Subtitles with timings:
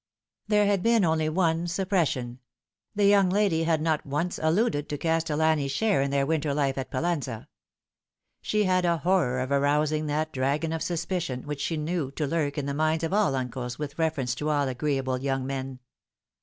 [0.47, 2.39] There had been only one suppression.
[2.95, 6.89] The young lady had not once alluded to Castellani's share in their winter life at
[6.89, 7.45] Pallanza.
[8.41, 12.57] She had a horror of arousing that dragon of suspicion which she knew to lurk
[12.57, 14.47] in the minds of all uncles with reference 258 The Fatal Three.
[14.47, 15.79] to all agreeable young men.